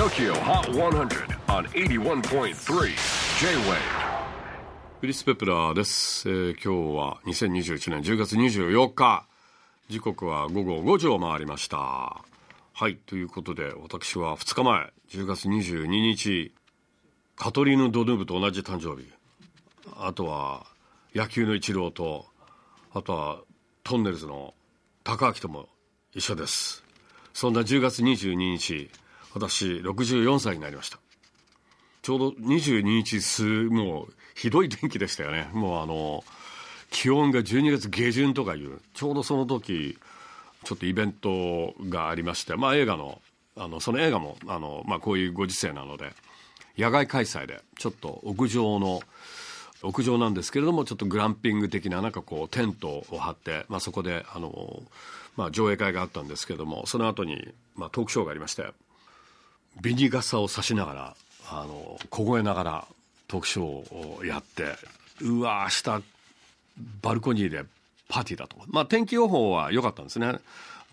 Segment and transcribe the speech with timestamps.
[0.00, 2.54] TOKYO HOT 100 on 81.3
[3.38, 3.76] J-WAVE
[4.98, 9.26] クリス・ペプラーです、えー今日は2021年10月24日。
[9.90, 11.76] 時刻は午後5時を回りました。
[11.76, 16.54] はいということで私は2日前10月22日
[17.36, 19.06] カトリーヌ・ドヌーブと同じ誕生日。
[19.98, 20.64] あとは
[21.14, 22.24] 野球のイチローと
[22.94, 23.40] あとは
[23.84, 24.54] トンネルズの
[25.04, 25.68] 高明とも
[26.14, 26.82] 一緒です。
[27.34, 28.88] そんな10月22日
[29.34, 30.98] 私64歳になりました。
[32.02, 35.48] ちょうど22日すもうひどい天気でしたよね。
[35.52, 36.24] もうあの
[36.90, 39.96] 気温が12月下旬とかいうちょうどその時
[40.64, 43.20] ちょっとイベントがありましてまあ映画の
[43.56, 46.12] あのその映画もあの、まあ、こういうご時世なので
[46.78, 49.00] 野外開催でちょっと屋上の
[49.82, 54.82] 屋上なんですけれどもちょっとグランピング的ななんかこうテントを張って、まあ、そこであの、
[55.36, 58.66] まあ、上映会があったんですけれどもその後に、まあ、トークショーがありまして
[59.80, 61.16] ビニ傘を差しながら
[61.50, 62.84] あの凍えながら
[63.28, 64.64] トークショーをやって
[65.20, 66.02] うわ明日
[67.02, 67.64] バルコニーで
[68.08, 70.38] パーティーだと、まあ、天気予報は良かったんですね。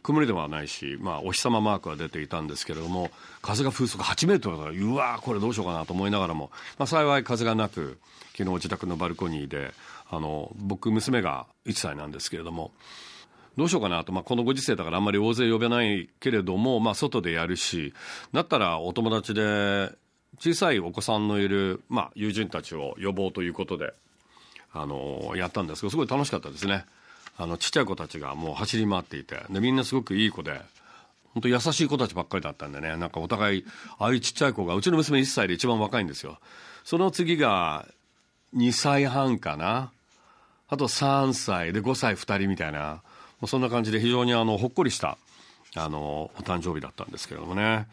[0.03, 3.11] 曇りではないし、まあ、お日様マークは出ていたんですけれども
[3.41, 7.97] 風が風速8メートルだからうわこれどうしようかなと思いながらも、まあ、幸い風がなく
[8.37, 9.73] 昨日自宅のバルコニーで
[10.09, 12.71] あの僕娘が1歳なんですけれども
[13.57, 17.93] どうしようかなと、まあ、このご時世だからあんまり大勢呼べないけれども、まあ、外でやるし。
[18.31, 19.91] だったらお友達で
[20.39, 23.93] 小さいお子さんのいる、まあ、友人たちを呼ぼうということで
[24.71, 26.85] あのやったんですけどすごい楽しかったですね。
[27.39, 29.41] あのちっちゃい子たちがもう走り回っていて。
[29.49, 30.61] でみんなすごくいい子で
[31.33, 32.95] 本当優しい子たちばっかりだったんでね。
[32.97, 33.65] なんかお互い
[33.97, 36.39] ああいうちっちゃい子がうちの娘1歳で一番若いんですよ。
[36.83, 37.87] その次が
[38.55, 39.91] 2歳半かな。
[40.69, 43.01] あと3歳で5歳2人みたいな。
[43.45, 45.17] そんな感じで非常にあのほっこりした
[45.75, 47.87] あのお誕生日だったんですけれどもね。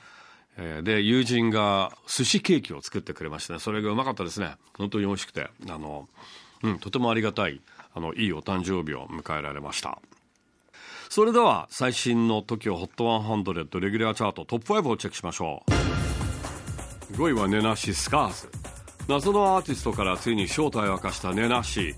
[0.57, 4.55] えーで友人が寿司ケーキを作ってくれましてねそれがうまかったですね。
[4.79, 6.09] 本当に美味しくてあの、
[6.63, 7.61] うん、とてもありがたい
[7.93, 9.99] あのいいお誕生日を迎えられました。
[11.11, 15.63] それでは最新の TOKIOHOT100 レギュラーチャートトップ5をチェックしましょ
[17.13, 17.15] う。
[17.17, 18.51] 5位はネナシスカーズ。
[19.07, 21.95] 謎のアーティストからついに正体を明かしたネナシ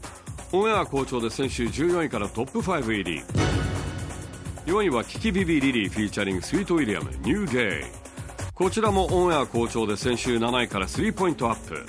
[0.52, 3.22] オンエア好調で先週14位からトップ5入り。
[4.66, 7.10] 4位はキキビビリリー featuring Sweet William。
[7.22, 7.84] New Day
[8.54, 11.84] こちらもオンエア好調で先週7位から3ポイントアップ。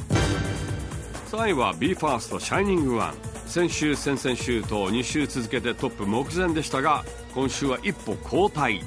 [1.31, 3.13] 3位は BE:FIRST Shining One。
[3.45, 8.81] 先週先々週と2週続けてトップ目前でしたが今週は一歩後退。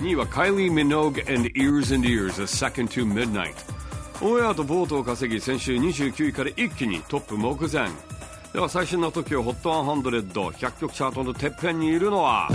[0.00, 3.54] 2位は Kylie Minogue and Ears and Ears A Second to Midnight
[4.20, 7.88] オンエアとボートを稼ぎ先週29位から一気にトップ目前
[8.52, 12.48] では最新の TOKIOHOT100100 曲チャートのてっぺんにいるのは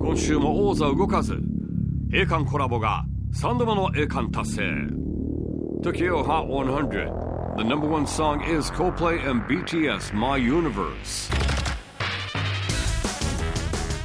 [0.00, 1.38] 今週も王座動かず
[2.12, 4.62] 栄冠コラボが3度目の栄冠達成。
[5.82, 11.30] Tokyo Hot 100 The number one song is Coldplay and BTS My Universe.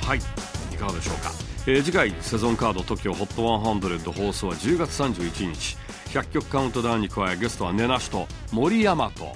[0.05, 1.31] はいいかがでしょうか、
[1.67, 5.77] えー次回セゾンカード TOKIOHOT100 放送は10月31日。
[6.09, 9.35] 100曲カウントダウンに加えゲストはネナシと森山と